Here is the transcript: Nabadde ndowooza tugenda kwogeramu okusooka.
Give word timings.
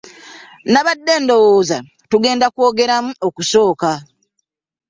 Nabadde 0.73 1.13
ndowooza 1.23 1.77
tugenda 2.09 2.45
kwogeramu 2.55 3.11
okusooka. 3.27 3.91